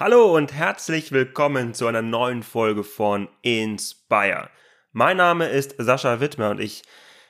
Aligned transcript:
Hallo 0.00 0.34
und 0.34 0.54
herzlich 0.54 1.12
willkommen 1.12 1.74
zu 1.74 1.86
einer 1.86 2.00
neuen 2.00 2.42
Folge 2.42 2.84
von 2.84 3.28
Inspire. 3.42 4.48
Mein 4.92 5.18
Name 5.18 5.46
ist 5.50 5.74
Sascha 5.76 6.20
Wittmer 6.20 6.48
und 6.48 6.58
ich 6.58 6.84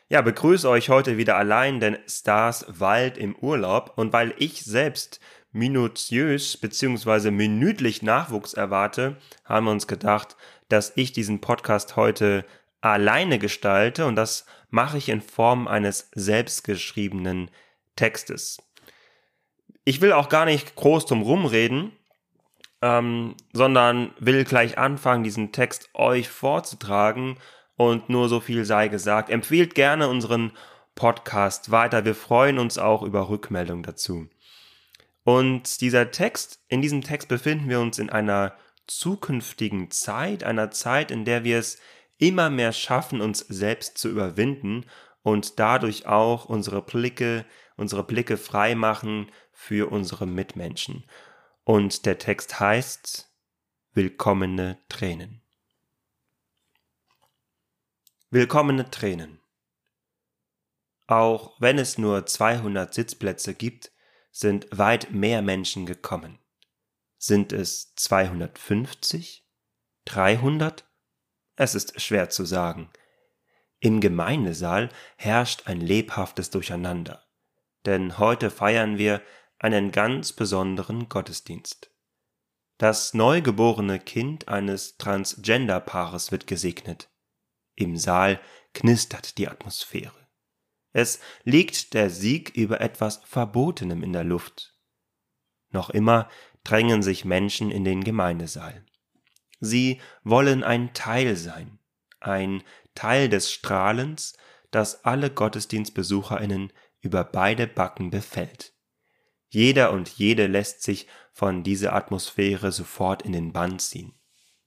ja, 0.08 0.22
begrüße 0.22 0.68
euch 0.68 0.88
heute 0.88 1.16
wieder 1.16 1.36
allein, 1.36 1.80
denn 1.80 1.98
Stars 2.06 2.64
Wald 2.68 3.18
im 3.18 3.34
Urlaub 3.34 3.94
und 3.96 4.12
weil 4.12 4.34
ich 4.38 4.62
selbst 4.62 5.18
minutiös 5.50 6.58
bzw. 6.58 7.32
minütlich 7.32 8.02
Nachwuchs 8.02 8.54
erwarte, 8.54 9.16
haben 9.44 9.66
wir 9.66 9.72
uns 9.72 9.88
gedacht, 9.88 10.36
dass 10.68 10.92
ich 10.94 11.10
diesen 11.10 11.40
Podcast 11.40 11.96
heute 11.96 12.44
alleine 12.80 13.40
gestalte 13.40 14.06
und 14.06 14.14
das 14.14 14.46
mache 14.68 14.96
ich 14.96 15.08
in 15.08 15.22
Form 15.22 15.66
eines 15.66 16.08
selbstgeschriebenen 16.14 17.50
Textes. 17.96 18.58
Ich 19.84 20.00
will 20.00 20.12
auch 20.12 20.28
gar 20.28 20.44
nicht 20.44 20.76
groß 20.76 21.06
drum 21.06 21.22
rumreden, 21.22 21.96
ähm, 22.82 23.34
sondern 23.52 24.12
will 24.18 24.44
gleich 24.44 24.78
anfangen, 24.78 25.22
diesen 25.22 25.52
Text 25.52 25.90
euch 25.94 26.28
vorzutragen 26.28 27.36
und 27.76 28.08
nur 28.08 28.28
so 28.28 28.40
viel 28.40 28.64
sei 28.64 28.88
gesagt. 28.88 29.30
Empfehlt 29.30 29.74
gerne 29.74 30.08
unseren 30.08 30.52
Podcast 30.94 31.70
weiter. 31.70 32.04
Wir 32.04 32.14
freuen 32.14 32.58
uns 32.58 32.78
auch 32.78 33.02
über 33.02 33.28
Rückmeldung 33.28 33.82
dazu. 33.82 34.28
Und 35.24 35.80
dieser 35.80 36.10
Text, 36.10 36.60
in 36.68 36.82
diesem 36.82 37.02
Text 37.02 37.28
befinden 37.28 37.68
wir 37.68 37.80
uns 37.80 37.98
in 37.98 38.10
einer 38.10 38.54
zukünftigen 38.86 39.90
Zeit, 39.90 40.44
einer 40.44 40.70
Zeit, 40.70 41.10
in 41.10 41.24
der 41.24 41.44
wir 41.44 41.58
es 41.58 41.78
immer 42.18 42.50
mehr 42.50 42.72
schaffen, 42.72 43.20
uns 43.20 43.38
selbst 43.40 43.98
zu 43.98 44.08
überwinden 44.08 44.84
und 45.22 45.58
dadurch 45.58 46.06
auch 46.06 46.46
unsere 46.46 46.82
Blicke, 46.82 47.44
unsere 47.76 48.04
Blicke 48.04 48.36
frei 48.36 48.74
machen 48.74 49.30
für 49.52 49.90
unsere 49.90 50.26
Mitmenschen. 50.26 51.04
Und 51.64 52.06
der 52.06 52.18
Text 52.18 52.58
heißt 52.58 53.30
Willkommene 53.92 54.78
Tränen. 54.88 55.42
Willkommene 58.30 58.90
Tränen. 58.90 59.40
Auch 61.06 61.60
wenn 61.60 61.78
es 61.78 61.98
nur 61.98 62.24
200 62.24 62.94
Sitzplätze 62.94 63.54
gibt, 63.54 63.90
sind 64.30 64.68
weit 64.70 65.10
mehr 65.10 65.42
Menschen 65.42 65.86
gekommen. 65.86 66.38
Sind 67.18 67.52
es 67.52 67.94
250? 67.96 69.44
300? 70.04 70.88
Es 71.56 71.74
ist 71.74 72.00
schwer 72.00 72.30
zu 72.30 72.44
sagen. 72.44 72.90
Im 73.80 74.00
Gemeindesaal 74.00 74.88
herrscht 75.16 75.66
ein 75.66 75.80
lebhaftes 75.80 76.50
Durcheinander, 76.50 77.24
denn 77.86 78.18
heute 78.18 78.50
feiern 78.50 78.96
wir 78.96 79.20
einen 79.60 79.92
ganz 79.92 80.32
besonderen 80.32 81.08
Gottesdienst. 81.08 81.90
Das 82.78 83.12
neugeborene 83.12 84.00
Kind 84.00 84.48
eines 84.48 84.96
Transgender-Paares 84.96 86.32
wird 86.32 86.46
gesegnet. 86.46 87.10
Im 87.74 87.98
Saal 87.98 88.40
knistert 88.72 89.36
die 89.36 89.48
Atmosphäre. 89.48 90.26
Es 90.92 91.20
liegt 91.44 91.92
der 91.92 92.08
Sieg 92.08 92.56
über 92.56 92.80
etwas 92.80 93.20
Verbotenem 93.24 94.02
in 94.02 94.14
der 94.14 94.24
Luft. 94.24 94.74
Noch 95.68 95.90
immer 95.90 96.28
drängen 96.64 97.02
sich 97.02 97.26
Menschen 97.26 97.70
in 97.70 97.84
den 97.84 98.02
Gemeindesaal. 98.02 98.84
Sie 99.60 100.00
wollen 100.24 100.64
ein 100.64 100.94
Teil 100.94 101.36
sein, 101.36 101.78
ein 102.18 102.62
Teil 102.94 103.28
des 103.28 103.52
Strahlens, 103.52 104.36
das 104.70 105.04
alle 105.04 105.30
Gottesdienstbesucherinnen 105.30 106.72
über 107.00 107.24
beide 107.24 107.66
Backen 107.66 108.10
befällt. 108.10 108.72
Jeder 109.50 109.92
und 109.92 110.08
jede 110.08 110.46
lässt 110.46 110.82
sich 110.82 111.08
von 111.32 111.62
dieser 111.62 111.92
Atmosphäre 111.92 112.72
sofort 112.72 113.22
in 113.22 113.32
den 113.32 113.52
Bann 113.52 113.78
ziehen. 113.78 114.14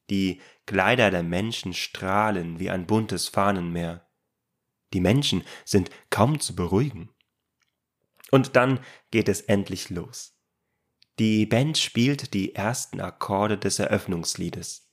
Die 0.09 0.41
Kleider 0.65 1.09
der 1.09 1.23
Menschen 1.23 1.73
strahlen 1.73 2.59
wie 2.59 2.69
ein 2.69 2.85
buntes 2.85 3.29
Fahnenmeer. 3.29 4.07
Die 4.93 4.99
Menschen 4.99 5.43
sind 5.65 5.89
kaum 6.09 6.39
zu 6.39 6.55
beruhigen. 6.55 7.09
Und 8.29 8.55
dann 8.55 8.79
geht 9.09 9.29
es 9.29 9.41
endlich 9.41 9.89
los. 9.89 10.37
Die 11.19 11.45
Band 11.45 11.77
spielt 11.77 12.33
die 12.33 12.55
ersten 12.55 12.99
Akkorde 12.99 13.57
des 13.57 13.79
Eröffnungsliedes. 13.79 14.89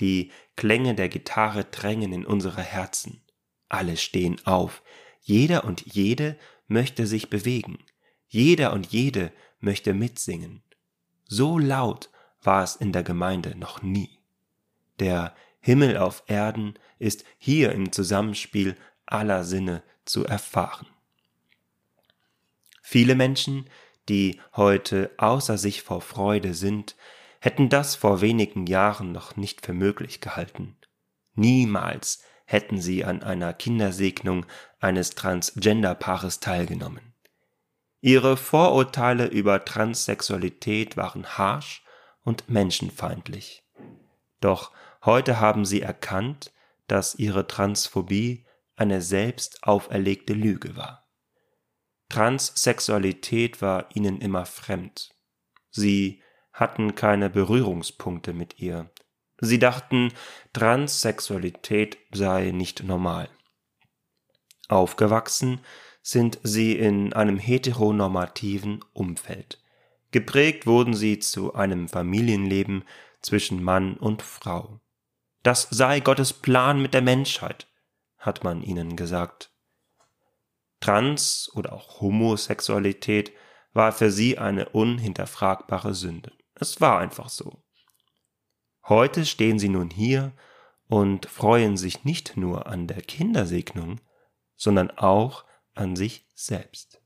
Die 0.00 0.30
Klänge 0.56 0.94
der 0.94 1.08
Gitarre 1.08 1.64
drängen 1.64 2.12
in 2.12 2.24
unsere 2.24 2.62
Herzen. 2.62 3.24
Alle 3.68 3.96
stehen 3.96 4.44
auf. 4.46 4.82
Jeder 5.20 5.64
und 5.64 5.94
jede 5.94 6.38
möchte 6.66 7.06
sich 7.06 7.30
bewegen. 7.30 7.78
Jeder 8.32 8.72
und 8.72 8.86
jede 8.86 9.30
möchte 9.60 9.92
mitsingen. 9.92 10.62
So 11.28 11.58
laut 11.58 12.08
war 12.40 12.64
es 12.64 12.76
in 12.76 12.90
der 12.90 13.02
Gemeinde 13.02 13.54
noch 13.58 13.82
nie. 13.82 14.18
Der 15.00 15.34
Himmel 15.60 15.98
auf 15.98 16.22
Erden 16.28 16.78
ist 16.98 17.26
hier 17.36 17.72
im 17.72 17.92
Zusammenspiel 17.92 18.74
aller 19.04 19.44
Sinne 19.44 19.82
zu 20.06 20.24
erfahren. 20.24 20.86
Viele 22.80 23.16
Menschen, 23.16 23.68
die 24.08 24.40
heute 24.56 25.10
außer 25.18 25.58
sich 25.58 25.82
vor 25.82 26.00
Freude 26.00 26.54
sind, 26.54 26.96
hätten 27.38 27.68
das 27.68 27.96
vor 27.96 28.22
wenigen 28.22 28.66
Jahren 28.66 29.12
noch 29.12 29.36
nicht 29.36 29.66
für 29.66 29.74
möglich 29.74 30.22
gehalten. 30.22 30.78
Niemals 31.34 32.22
hätten 32.46 32.80
sie 32.80 33.04
an 33.04 33.22
einer 33.22 33.52
Kindersegnung 33.52 34.46
eines 34.80 35.10
Transgender-Paares 35.16 36.40
teilgenommen. 36.40 37.11
Ihre 38.04 38.36
Vorurteile 38.36 39.28
über 39.28 39.64
Transsexualität 39.64 40.96
waren 40.96 41.24
harsch 41.38 41.84
und 42.24 42.50
menschenfeindlich. 42.50 43.62
Doch 44.40 44.72
heute 45.04 45.38
haben 45.38 45.64
sie 45.64 45.82
erkannt, 45.82 46.52
dass 46.88 47.14
ihre 47.14 47.46
Transphobie 47.46 48.44
eine 48.74 49.00
selbst 49.02 49.62
auferlegte 49.62 50.32
Lüge 50.32 50.74
war. 50.74 51.08
Transsexualität 52.08 53.62
war 53.62 53.86
ihnen 53.94 54.20
immer 54.20 54.46
fremd. 54.46 55.14
Sie 55.70 56.24
hatten 56.52 56.96
keine 56.96 57.30
Berührungspunkte 57.30 58.32
mit 58.32 58.58
ihr. 58.58 58.90
Sie 59.40 59.60
dachten, 59.60 60.12
Transsexualität 60.52 61.98
sei 62.10 62.50
nicht 62.50 62.82
normal. 62.82 63.28
Aufgewachsen 64.68 65.60
sind 66.02 66.38
sie 66.42 66.76
in 66.76 67.12
einem 67.12 67.38
heteronormativen 67.38 68.84
Umfeld. 68.92 69.62
Geprägt 70.10 70.66
wurden 70.66 70.94
sie 70.94 71.20
zu 71.20 71.54
einem 71.54 71.88
Familienleben 71.88 72.84
zwischen 73.22 73.62
Mann 73.62 73.96
und 73.96 74.20
Frau. 74.20 74.80
Das 75.42 75.68
sei 75.70 76.00
Gottes 76.00 76.32
Plan 76.32 76.82
mit 76.82 76.92
der 76.92 77.02
Menschheit, 77.02 77.68
hat 78.18 78.44
man 78.44 78.62
ihnen 78.62 78.96
gesagt. 78.96 79.52
Trans 80.80 81.50
oder 81.54 81.72
auch 81.72 82.00
Homosexualität 82.00 83.32
war 83.72 83.92
für 83.92 84.10
sie 84.10 84.38
eine 84.38 84.68
unhinterfragbare 84.68 85.94
Sünde. 85.94 86.32
Es 86.54 86.80
war 86.80 86.98
einfach 86.98 87.28
so. 87.28 87.62
Heute 88.88 89.24
stehen 89.24 89.58
sie 89.58 89.68
nun 89.68 89.90
hier 89.90 90.32
und 90.88 91.26
freuen 91.26 91.76
sich 91.76 92.04
nicht 92.04 92.36
nur 92.36 92.66
an 92.66 92.86
der 92.88 93.00
Kindersegnung, 93.00 94.00
sondern 94.56 94.90
auch 94.90 95.44
an 95.74 95.96
sich 95.96 96.26
selbst. 96.34 97.00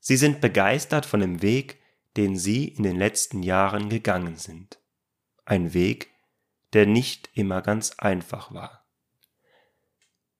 Sie 0.00 0.16
sind 0.16 0.40
begeistert 0.40 1.06
von 1.06 1.20
dem 1.20 1.42
Weg, 1.42 1.80
den 2.16 2.36
Sie 2.36 2.68
in 2.68 2.82
den 2.82 2.96
letzten 2.96 3.42
Jahren 3.42 3.88
gegangen 3.88 4.36
sind. 4.36 4.80
Ein 5.44 5.74
Weg, 5.74 6.10
der 6.72 6.86
nicht 6.86 7.30
immer 7.34 7.62
ganz 7.62 7.92
einfach 7.98 8.52
war. 8.52 8.86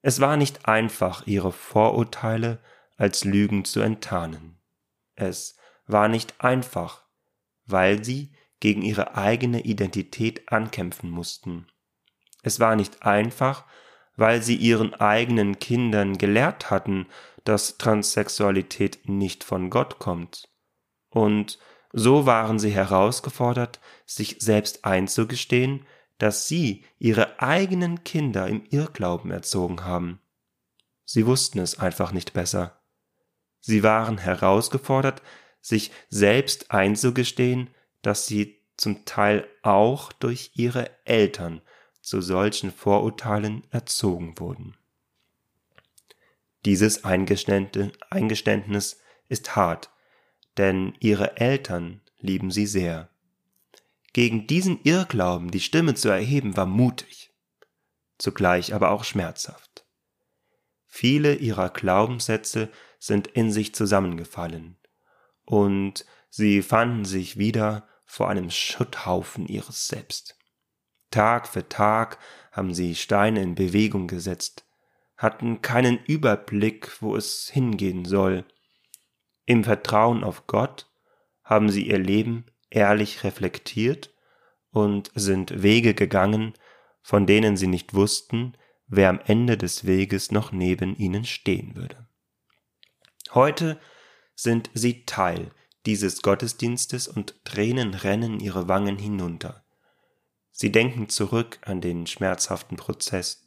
Es 0.03 0.21
war 0.21 0.37
nicht 0.37 0.67
einfach, 0.67 1.27
Ihre 1.27 1.53
Vorurteile 1.53 2.63
als 2.97 3.25
Lügen 3.25 3.65
zu 3.65 3.81
enttarnen. 3.81 4.61
Es 5.15 5.57
war 5.87 6.09
nicht 6.09 6.41
einfach, 6.41 7.05
weil 7.65 8.05
Sie 8.05 8.33
gegen 8.61 8.83
Ihre 8.83 9.17
eigene 9.17 9.61
Identität 9.61 10.51
ankämpfen 10.51 11.11
mussten. 11.11 11.67
Es 12.43 12.61
war 12.61 12.77
nicht 12.77 13.03
einfach, 13.03 13.67
weil 14.19 14.43
sie 14.43 14.57
ihren 14.57 14.95
eigenen 14.95 15.61
Kindern 15.61 16.19
gelehrt 16.19 16.71
hatten, 16.71 17.07
dass 17.45 17.79
Transsexualität 17.79 19.09
nicht 19.09 19.45
von 19.45 19.71
Gott 19.71 20.01
kommt. 20.01 20.49
Und 21.09 21.61
so 21.93 22.27
waren 22.27 22.59
sie 22.59 22.71
herausgefordert, 22.71 23.79
sich 24.07 24.37
selbst 24.41 24.85
einzugestehen, 24.85 25.87
dass 26.19 26.49
sie 26.49 26.85
ihre 26.99 27.41
eigenen 27.41 28.03
Kinder 28.03 28.49
im 28.49 28.65
Irrglauben 28.69 29.31
erzogen 29.31 29.85
haben. 29.85 30.21
Sie 31.05 31.25
wussten 31.25 31.61
es 31.61 31.79
einfach 31.79 32.11
nicht 32.11 32.33
besser. 32.33 32.83
Sie 33.61 33.85
waren 33.85 34.19
herausgefordert, 34.19 35.23
sich 35.61 35.93
selbst 36.09 36.73
einzugestehen, 36.73 37.71
dass 38.03 38.27
sie 38.27 38.67
zum 38.77 39.05
Teil 39.05 39.47
auch 39.63 40.13
durch 40.13 40.51
ihre 40.55 40.91
Eltern 41.07 41.63
zu 42.09 42.23
solchen 42.23 42.73
Vorurteilen 42.73 43.65
erzogen 43.71 44.39
wurden. 44.39 44.75
Dieses 46.65 47.05
Eingeständnis 47.05 49.01
ist 49.29 49.57
hart, 49.57 49.91
denn 50.57 50.95
ihre 51.01 51.37
Eltern 51.37 52.01
lieben 52.19 52.51
sie 52.51 52.65
sehr. 52.67 53.11
Gegen 54.15 54.47
diesen 54.47 54.81
Irrglauben 54.85 55.51
die 55.51 55.61
Stimme 55.61 55.93
zu 55.95 56.09
erheben, 56.09 56.57
war 56.57 56.65
mutig, 56.65 57.35
zugleich 58.17 58.73
aber 58.73 58.91
auch 58.91 59.05
schmerzhaft. 59.05 59.85
Viele 60.87 61.35
ihrer 61.35 61.69
Glaubenssätze 61.69 62.71
sind 62.99 63.27
in 63.27 63.53
sich 63.53 63.75
zusammengefallen, 63.75 64.79
und 65.45 66.07
sie 66.31 66.63
fanden 66.63 67.05
sich 67.05 67.37
wieder 67.37 67.87
vor 68.07 68.31
einem 68.31 68.49
Schutthaufen 68.49 69.47
ihres 69.47 69.89
Selbst. 69.89 70.38
Tag 71.11 71.49
für 71.49 71.69
Tag 71.69 72.19
haben 72.53 72.75
sie 72.75 72.95
Steine 72.95 73.43
in 73.43 73.55
Bewegung 73.55 74.07
gesetzt, 74.07 74.67
hatten 75.17 75.63
keinen 75.63 75.99
Überblick, 76.05 77.01
wo 77.01 77.17
es 77.17 77.49
hingehen 77.49 78.05
soll. 78.05 78.45
Im 79.47 79.65
Vertrauen 79.65 80.25
auf 80.25 80.47
Gott 80.47 80.91
haben 81.43 81.71
sie 81.71 81.89
ihr 81.89 81.99
Leben 81.99 82.45
ehrlich 82.71 83.25
reflektiert 83.25 84.15
und 84.71 85.11
sind 85.15 85.63
Wege 85.63 85.95
gegangen, 85.95 86.55
von 87.01 87.27
denen 87.27 87.57
sie 87.57 87.69
nicht 87.69 87.95
wussten, 87.95 88.55
wer 88.87 89.09
am 89.09 89.21
Ende 89.25 89.57
des 89.57 89.87
Weges 89.87 90.31
noch 90.31 90.53
neben 90.53 90.97
ihnen 90.97 91.25
stehen 91.25 91.75
würde. 91.75 92.07
Heute 93.33 93.79
sind 94.35 94.71
sie 94.75 95.05
Teil 95.05 95.51
dieses 95.87 96.23
Gottesdienstes 96.23 97.09
und 97.09 97.45
Tränen 97.45 97.95
rennen 97.95 98.41
ihre 98.41 98.69
Wangen 98.69 98.99
hinunter. 98.99 99.65
Sie 100.61 100.73
denken 100.73 101.09
zurück 101.09 101.61
an 101.63 101.81
den 101.81 102.09
schmerzhaften 102.09 102.77
Prozess. 102.77 103.47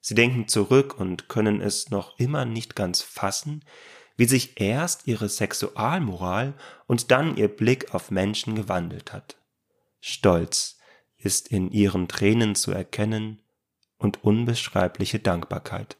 Sie 0.00 0.14
denken 0.14 0.46
zurück 0.46 0.96
und 0.96 1.28
können 1.28 1.60
es 1.60 1.90
noch 1.90 2.16
immer 2.20 2.44
nicht 2.44 2.76
ganz 2.76 3.02
fassen, 3.02 3.64
wie 4.16 4.26
sich 4.26 4.60
erst 4.60 5.08
ihre 5.08 5.28
Sexualmoral 5.28 6.54
und 6.86 7.10
dann 7.10 7.36
ihr 7.36 7.48
Blick 7.48 7.92
auf 7.92 8.12
Menschen 8.12 8.54
gewandelt 8.54 9.12
hat. 9.12 9.36
Stolz 9.98 10.78
ist 11.16 11.48
in 11.48 11.72
ihren 11.72 12.06
Tränen 12.06 12.54
zu 12.54 12.70
erkennen 12.70 13.42
und 13.98 14.22
unbeschreibliche 14.22 15.18
Dankbarkeit. 15.18 15.96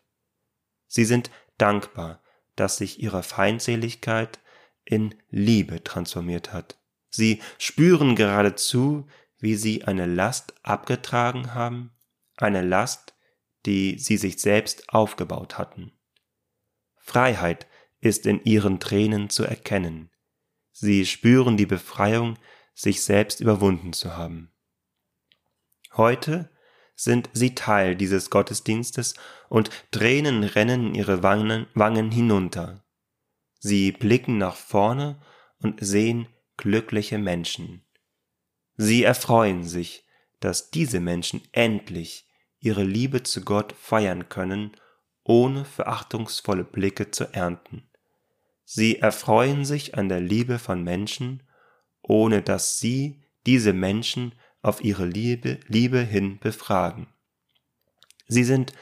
Sie 0.87 1.05
sind 1.05 1.33
dankbar, 1.59 2.23
dass 2.55 2.77
sich 2.77 3.03
ihre 3.03 3.25
Feindseligkeit 3.25 4.39
in 4.85 5.13
Liebe 5.29 5.83
transformiert 5.83 6.53
hat. 6.53 6.79
Sie 7.11 7.43
spüren 7.59 8.15
geradezu, 8.15 9.09
wie 9.39 9.57
sie 9.57 9.85
eine 9.85 10.07
Last 10.07 10.55
abgetragen 10.63 11.55
haben, 11.55 11.93
eine 12.37 12.63
Last, 12.63 13.15
die 13.65 13.99
sie 13.99 14.17
sich 14.17 14.41
selbst 14.41 14.89
aufgebaut 14.89 15.59
hatten. 15.59 15.93
Freiheit 16.97 17.67
ist 18.01 18.27
in 18.27 18.43
ihren 18.45 18.81
Tränen 18.81 19.31
zu 19.31 19.45
erkennen. 19.45 20.11
Sie 20.73 21.07
spüren 21.07 21.57
die 21.57 21.67
Befreiung, 21.67 22.39
sich 22.75 23.03
selbst 23.03 23.41
überwunden 23.41 23.93
zu 23.93 24.17
haben. 24.17 24.53
Heute 25.95 26.51
sind 26.95 27.31
sie 27.33 27.55
Teil 27.55 27.97
dieses 27.97 28.29
Gottesdienstes 28.29 29.15
und 29.49 29.71
Tränen 29.91 30.45
rennen 30.45 30.95
ihre 30.95 31.23
Wangen, 31.23 31.67
Wangen 31.75 32.11
hinunter. 32.11 32.85
Sie 33.59 33.93
blicken 33.93 34.37
nach 34.39 34.57
vorne 34.57 35.21
und 35.59 35.79
sehen 35.81 36.29
glückliche 36.57 37.19
Menschen. 37.19 37.86
Sie 38.77 39.05
erfreuen 39.05 39.65
sich, 39.65 40.05
dass 40.41 40.71
diese 40.71 41.01
Menschen 41.01 41.43
endlich 41.53 42.29
ihre 42.61 42.85
Liebe 42.85 43.23
zu 43.23 43.43
Gott 43.43 43.73
feiern 43.73 44.29
können, 44.29 44.73
ohne 45.25 45.65
verachtungsvolle 45.65 46.65
Blicke 46.65 47.11
zu 47.11 47.25
ernten. 47.33 47.89
Sie 48.65 48.99
erfreuen 48.99 49.65
sich 49.65 49.97
an 49.97 50.09
der 50.09 50.21
Liebe 50.21 50.59
von 50.59 50.83
Menschen, 50.83 51.43
ohne 52.03 52.43
dass 52.43 52.79
sie 52.79 53.23
diese 53.47 53.73
Menschen 53.73 54.35
auf 54.63 54.83
ihre 54.83 55.07
Liebe, 55.07 55.61
Liebe 55.69 56.01
hin 56.01 56.39
befragen. 56.39 57.09
Sie 58.29 58.45
sind 58.45 58.73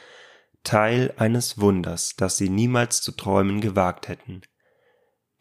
Teil 0.62 1.12
eines 1.19 1.61
Wunders, 1.61 2.17
das 2.17 2.38
sie 2.38 2.49
niemals 2.49 3.02
zu 3.02 3.12
träumen 3.12 3.61
gewagt 3.61 4.08
hätten 4.08 4.43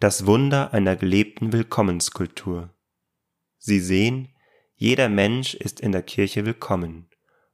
das 0.03 0.25
Wunder 0.25 0.73
einer 0.73 0.97
gelebten 0.97 1.53
Willkommenskultur. 1.53 2.69
Sie 3.57 3.79
sehen, 3.79 4.32
jeder 4.75 5.09
Mensch 5.09 5.53
ist 5.53 5.79
in 5.79 5.91
der 5.91 6.03
Kirche 6.03 6.45
willkommen. 6.45 7.07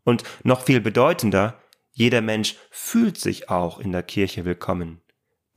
Und 0.04 0.24
noch 0.44 0.62
viel 0.62 0.82
bedeutender, 0.82 1.60
jeder 1.92 2.22
Mensch 2.22 2.56
fühlt 2.72 3.18
sich 3.18 3.50
auch 3.50 3.80
in 3.80 3.92
der 3.92 4.04
Kirche 4.04 4.46
willkommen. 4.46 5.02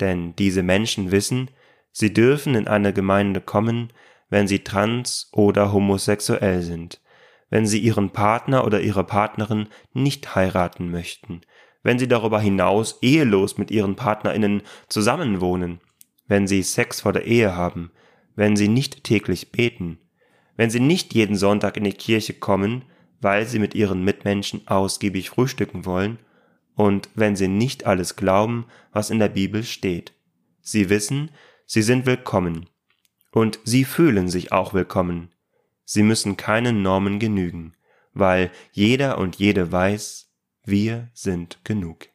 Denn 0.01 0.35
diese 0.37 0.63
Menschen 0.63 1.11
wissen, 1.11 1.51
sie 1.93 2.13
dürfen 2.13 2.55
in 2.55 2.67
eine 2.67 2.93
Gemeinde 2.93 3.41
kommen, 3.41 3.93
wenn 4.29 4.49
sie 4.49 4.61
trans 4.61 5.29
oder 5.33 5.73
homosexuell 5.73 6.63
sind, 6.63 7.01
wenn 7.51 7.67
sie 7.67 7.79
ihren 7.79 8.11
Partner 8.11 8.65
oder 8.65 8.81
ihre 8.81 9.05
Partnerin 9.05 9.69
nicht 9.93 10.35
heiraten 10.35 10.91
möchten, 10.91 11.43
wenn 11.83 11.99
sie 11.99 12.09
darüber 12.09 12.41
hinaus 12.41 12.99
ehelos 13.03 13.59
mit 13.59 13.71
ihren 13.71 13.95
Partnerinnen 13.95 14.63
zusammenwohnen, 14.89 15.81
wenn 16.27 16.47
sie 16.47 16.63
Sex 16.63 17.03
vor 17.03 17.13
der 17.13 17.27
Ehe 17.27 17.55
haben, 17.55 17.93
wenn 18.35 18.57
sie 18.57 18.69
nicht 18.69 19.05
täglich 19.05 19.53
beten, 19.53 19.99
wenn 20.57 20.71
sie 20.71 20.81
nicht 20.81 21.15
jeden 21.15 21.37
Sonntag 21.37 21.77
in 21.77 21.85
die 21.85 21.93
Kirche 21.93 22.35
kommen, 22.35 22.85
weil 23.21 23.47
sie 23.47 23.59
mit 23.59 23.75
ihren 23.75 24.05
Mitmenschen 24.05 24.67
ausgiebig 24.67 25.31
frühstücken 25.31 25.85
wollen, 25.85 26.19
und 26.75 27.11
wenn 27.15 27.37
sie 27.37 27.49
nicht 27.49 27.87
alles 27.87 28.17
glauben, 28.17 28.67
was 28.93 29.11
in 29.11 29.19
der 29.19 29.29
Bibel 29.29 29.63
steht. 29.63 30.13
Sie 30.63 30.89
wissen, 30.89 31.31
sie 31.67 31.83
sind 31.83 32.07
willkommen, 32.07 32.69
und 33.31 33.61
sie 33.65 33.85
fühlen 33.85 34.29
sich 34.29 34.53
auch 34.53 34.75
willkommen. 34.75 35.31
Sie 35.85 36.03
müssen 36.03 36.37
keinen 36.37 36.83
Normen 36.83 37.19
genügen, 37.19 37.75
weil 38.15 38.51
jeder 38.73 39.19
und 39.19 39.37
jede 39.37 39.71
weiß, 39.71 40.31
wir 40.65 41.11
sind 41.13 41.65
genug. 41.65 42.09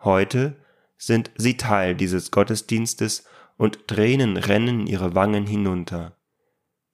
Heute 0.00 0.56
sind 0.96 1.30
sie 1.36 1.56
Teil 1.56 1.94
dieses 1.94 2.30
Gottesdienstes 2.30 3.24
und 3.56 3.88
Tränen 3.88 4.36
rennen 4.36 4.86
ihre 4.86 5.14
Wangen 5.14 5.46
hinunter. 5.46 6.17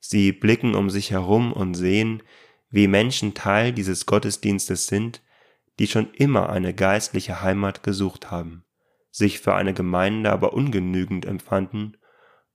Sie 0.06 0.33
blicken 0.33 0.75
um 0.75 0.91
sich 0.91 1.12
herum 1.12 1.51
und 1.51 1.73
sehen, 1.73 2.23
wie 2.69 2.89
Menschen 2.89 3.33
Teil 3.33 3.73
dieses 3.73 4.05
Gottesdienstes 4.05 4.87
sind, 4.87 5.23
die 5.79 5.87
schon 5.87 6.12
immer 6.12 6.51
eine 6.51 6.75
geistliche 6.75 7.41
Heimat 7.41 7.83
gesucht 7.83 8.31
haben, 8.31 8.67
sich 9.11 9.41
für 9.41 9.55
eine 9.55 9.73
Gemeinde 9.73 10.31
aber 10.31 10.53
ungenügend 10.53 11.25
empfanden 11.25 11.97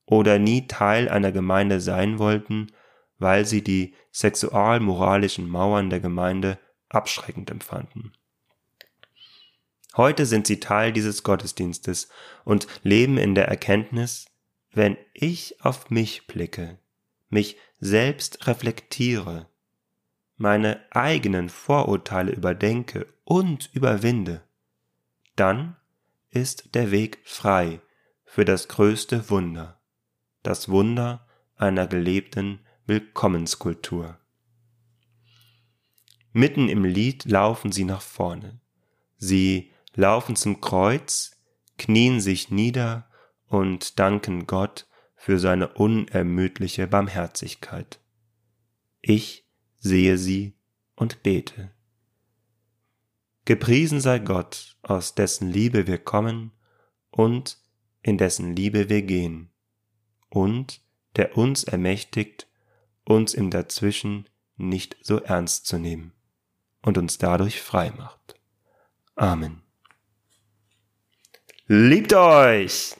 oder 0.05 0.37
nie 0.37 0.67
Teil 0.67 1.09
einer 1.09 1.31
Gemeinde 1.31 1.81
sein 1.81 2.19
wollten, 2.19 2.67
weil 3.17 3.47
sie 3.47 3.63
die 3.63 3.95
sexualmoralischen 4.11 5.49
Mauern 5.49 5.89
der 5.89 6.01
Gemeinde 6.01 6.59
abschreckend 6.87 7.49
empfanden. 7.49 8.13
Heute 9.97 10.27
sind 10.27 10.45
sie 10.45 10.59
Teil 10.59 10.93
dieses 10.93 11.23
Gottesdienstes 11.23 12.09
und 12.45 12.67
leben 12.83 13.17
in 13.17 13.33
der 13.33 13.47
Erkenntnis, 13.47 14.27
wenn 14.71 14.97
ich 15.15 15.65
auf 15.65 15.89
mich 15.89 16.27
blicke, 16.27 16.77
mich 17.29 17.57
selbst 17.79 18.47
reflektiere, 18.47 19.47
meine 20.37 20.81
eigenen 20.91 21.49
Vorurteile 21.49 22.31
überdenke 22.31 23.07
und 23.23 23.69
überwinde, 23.73 24.43
dann 25.35 25.75
ist 26.29 26.75
der 26.75 26.91
Weg 26.91 27.19
frei 27.23 27.81
für 28.25 28.45
das 28.45 28.67
größte 28.67 29.29
Wunder, 29.29 29.79
das 30.43 30.69
Wunder 30.69 31.27
einer 31.55 31.87
gelebten 31.87 32.59
Willkommenskultur. 32.85 34.17
Mitten 36.31 36.69
im 36.69 36.85
Lied 36.85 37.25
laufen 37.25 37.71
sie 37.71 37.85
nach 37.85 38.01
vorne. 38.01 38.59
Sie 39.17 39.71
laufen 39.95 40.35
zum 40.35 40.61
Kreuz, 40.61 41.37
knien 41.77 42.21
sich 42.21 42.51
nieder 42.51 43.09
und 43.47 43.99
danken 43.99 44.45
Gott 44.45 44.87
für 45.19 45.37
seine 45.37 45.67
unermüdliche 45.67 46.87
Barmherzigkeit. 46.87 47.99
Ich 49.01 49.45
sehe 49.77 50.17
sie 50.17 50.53
und 50.95 51.23
bete. 51.23 51.71
Gepriesen 53.43 53.99
sei 53.99 54.19
Gott, 54.19 54.77
aus 54.81 55.15
dessen 55.15 55.49
Liebe 55.49 55.87
wir 55.87 55.97
kommen 55.97 56.53
und 57.11 57.57
in 58.01 58.17
dessen 58.17 58.55
Liebe 58.55 58.87
wir 58.87 59.01
gehen, 59.01 59.49
und 60.29 60.81
der 61.17 61.35
uns 61.37 61.65
ermächtigt, 61.65 62.47
uns 63.03 63.33
im 63.33 63.51
Dazwischen 63.51 64.29
nicht 64.55 64.95
so 65.01 65.17
ernst 65.17 65.65
zu 65.65 65.79
nehmen 65.79 66.13
und 66.81 66.97
uns 66.97 67.17
dadurch 67.17 67.61
frei 67.61 67.91
macht. 67.91 68.35
Amen. 69.15 69.63
Liebt 71.67 72.13
euch! 72.13 72.99